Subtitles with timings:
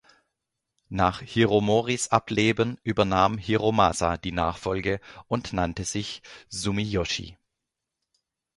[0.89, 7.37] Nach Hiromoris Ableben übernahm Hiromasa die Nachfolge und nannte sich „Sumiyoshi“.